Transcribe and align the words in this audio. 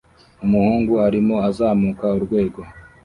Umuhungu 0.45 0.93
arimo 1.07 1.35
azamuka 1.49 2.05
urwego 2.17 2.61